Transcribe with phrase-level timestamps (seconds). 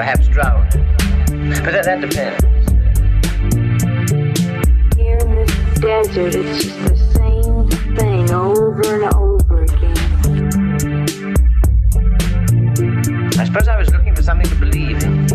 [0.00, 0.66] perhaps drown.
[1.62, 2.42] But that, that depends.
[4.96, 7.68] Here in this desert, it's just the same
[7.98, 9.98] thing over and over again.
[13.38, 15.26] I suppose I was looking for something to believe in.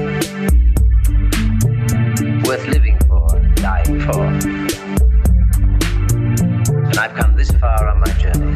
[2.41, 4.25] Worth living for, dying for.
[6.89, 8.54] And I've come this far on my journey.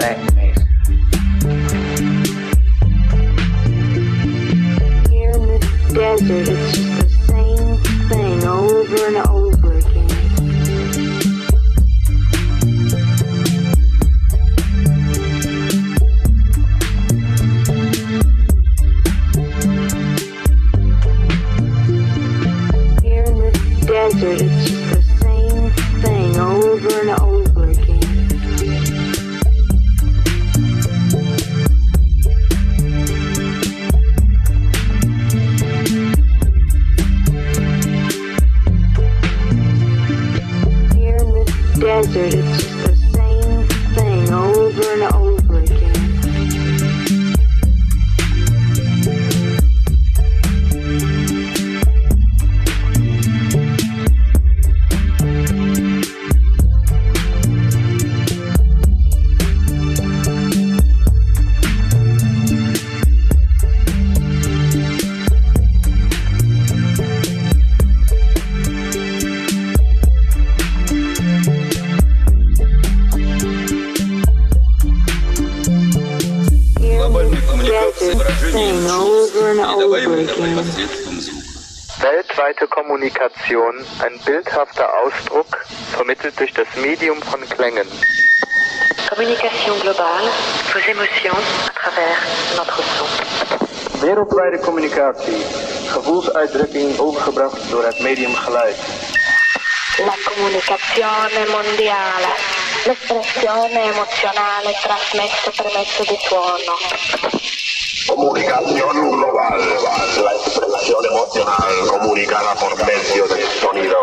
[0.00, 0.29] Blackness.
[83.00, 83.74] Kommunikation,
[84.04, 85.64] ein bildhafter Ausdruck,
[85.96, 87.88] vermittelt durch das Medium von Klängen.
[89.08, 90.28] Communication globale,
[90.70, 92.18] vos émotions à travers
[92.58, 94.02] notre son.
[94.02, 95.42] Wereldwijde communicatie,
[95.88, 98.76] gevoelsuitdrukking overgebracht door het medium geluid.
[100.04, 102.30] La comunicazione mondiale,
[102.84, 107.39] l'espressione emozionale trasmessa per mezzo di suono.
[108.09, 109.59] Comunicación global,
[110.23, 113.95] la expresión emocional comunicada por medio del sonido.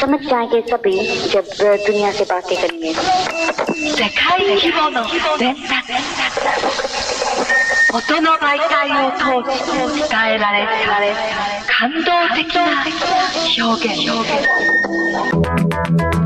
[0.00, 0.96] समझ जाएंगे सभी
[1.30, 1.44] जब
[1.86, 4.22] दुनिया से बातें करेंगे 世界
[4.56, 5.04] 規模の
[5.38, 5.92] 伝達
[7.92, 9.22] 音の媒体を通
[9.52, 10.70] して伝えられた
[11.70, 12.84] 感動的な
[13.64, 14.16] 表現表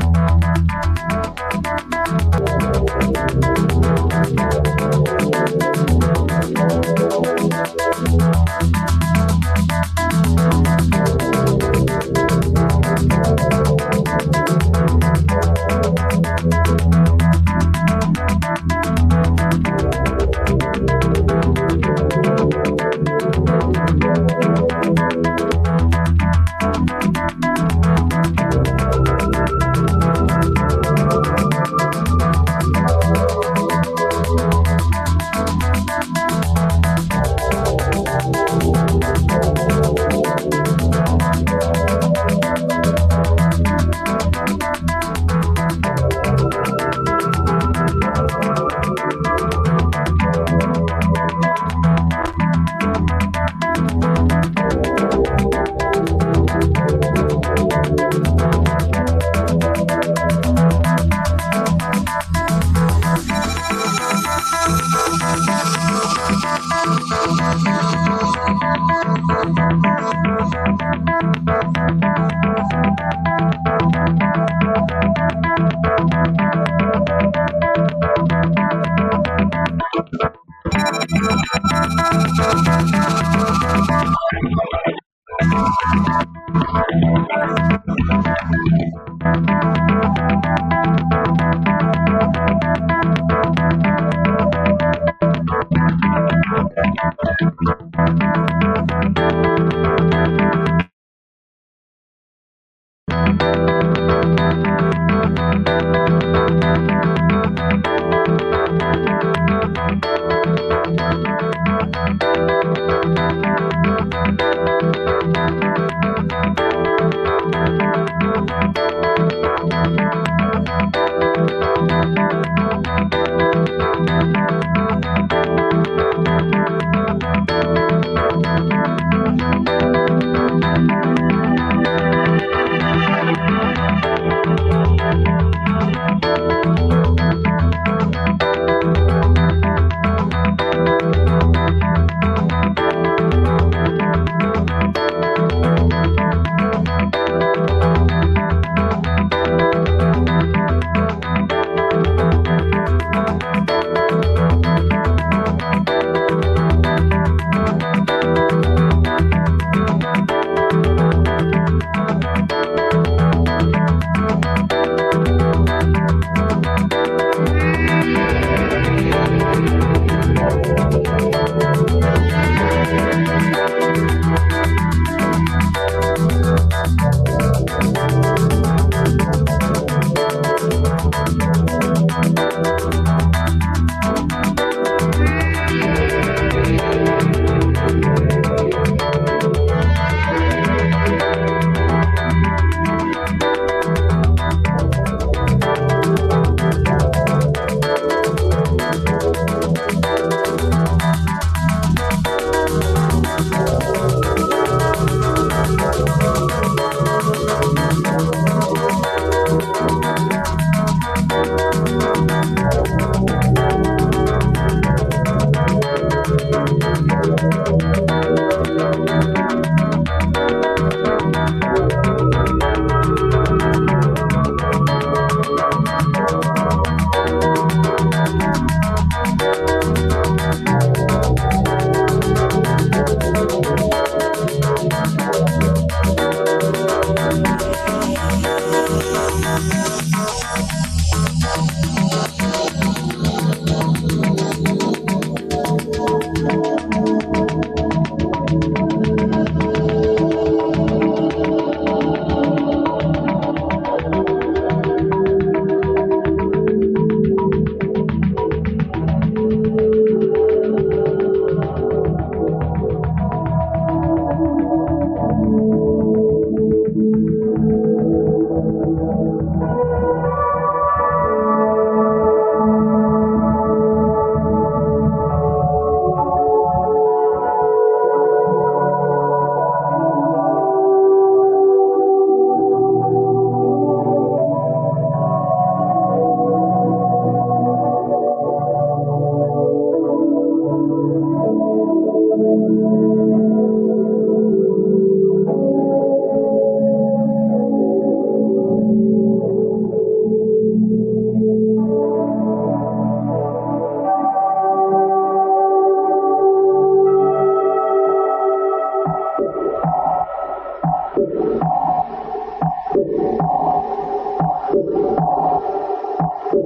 [316.52, 316.64] Thank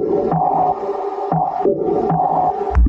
[2.77, 2.86] you.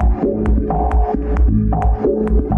[0.00, 0.22] Thank
[2.52, 2.57] you.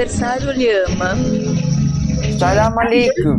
[0.00, 1.14] adversário lhe ama.
[2.38, 3.38] Salam alaikum.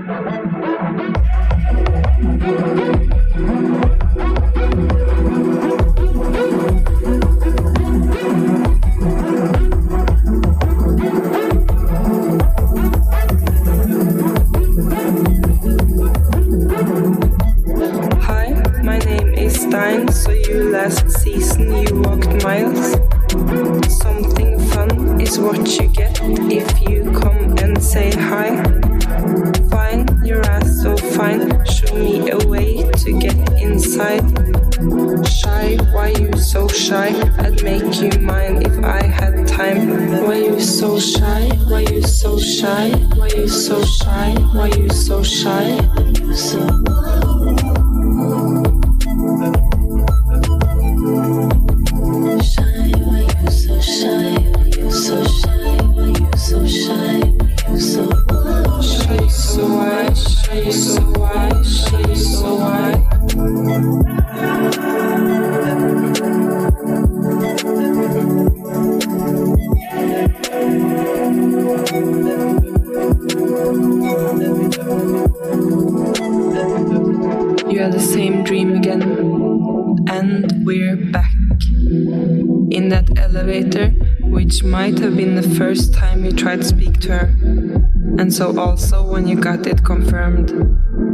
[87.19, 90.51] and so also when you got it confirmed.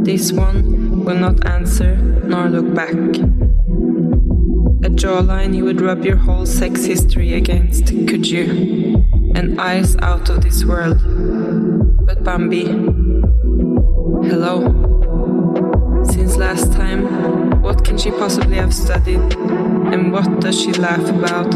[0.04, 2.94] This one will not answer nor look back.
[4.84, 9.04] A jawline you would rub your whole sex history against, could you?
[9.34, 10.98] And eyes out of this world.
[12.06, 12.64] But Bambi,
[14.28, 14.84] hello.
[16.04, 19.34] Since last time, what can she possibly have studied?
[19.92, 21.52] And what does she laugh about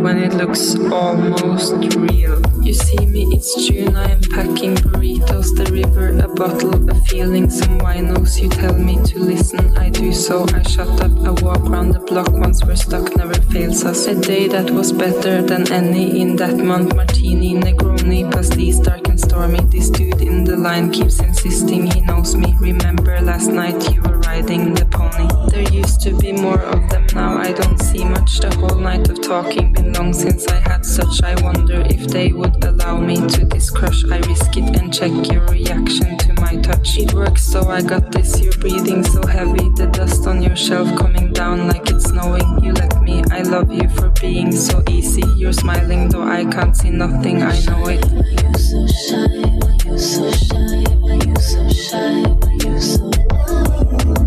[0.00, 2.40] when it looks almost real?
[2.62, 7.48] You see me, it's June, I am packing burritos, the river, a bottle, a feeling,
[7.48, 8.40] some winos.
[8.40, 10.46] You tell me to listen, I do so.
[10.54, 14.06] I shut up, I walk round the block once we're stuck, never fails us.
[14.06, 16.94] A day that was better than any in that month.
[16.94, 19.05] Martini, Negroni, pastis, dark
[19.36, 19.60] stormy.
[19.66, 22.54] This dude in the line keeps insisting he knows me.
[22.58, 25.28] Remember last night you were riding the pony.
[25.50, 28.38] There used to be more of them, now I don't see much.
[28.38, 31.22] The whole night of talking been long since I had such.
[31.22, 34.04] I wonder if they would allow me to this crush.
[34.04, 36.96] I risk it and check your reaction to my touch.
[36.98, 38.40] It works, so I got this.
[38.40, 42.64] You're breathing so heavy, the dust on your shelf coming down like it's snowing.
[42.64, 45.24] You let me, I love you for being so easy.
[45.36, 49.25] You're smiling, though I can't see nothing, I know it.
[49.28, 52.22] You're so shy, you're so shy,
[52.62, 53.10] you're so shy,
[53.58, 54.26] you're so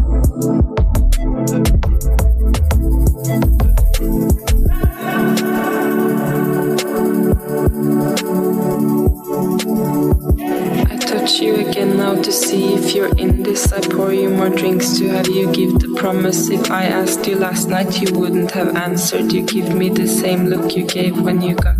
[10.92, 13.72] I touch you again now to see if you're in this.
[13.72, 16.50] I pour you more drinks to have you give the promise.
[16.50, 19.32] If I asked you last night, you wouldn't have answered.
[19.32, 21.79] You give me the same look you gave when you got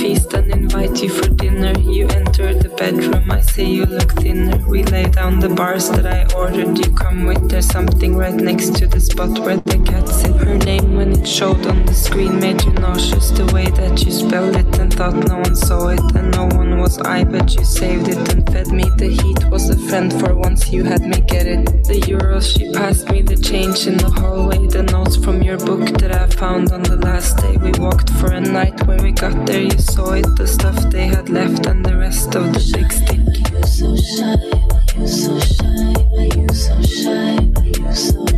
[0.00, 1.78] feast and invite you for dinner.
[1.78, 4.56] You enter the bedroom, I say you look thinner.
[4.66, 6.78] We lay down the bars that I ordered.
[6.78, 9.99] You come with, there's something right next to the spot where the cat.
[10.50, 13.30] Her name when it showed on the screen made you nauseous.
[13.30, 16.80] The way that you spelled it and thought no one saw it and no one
[16.80, 18.82] was I, but you saved it and fed me.
[18.96, 21.66] The heat was a friend for once you had me get it.
[21.84, 25.86] The euros she passed me, the change in the hallway, the notes from your book
[26.00, 27.56] that I found on the last day.
[27.56, 31.06] We walked for a night when we got there, you saw it, the stuff they
[31.06, 33.22] had left and the rest of the big stick.
[33.52, 34.34] You're so shy,
[34.98, 35.94] you're so shy,
[36.34, 37.38] you're so shy,
[37.78, 38.29] you're so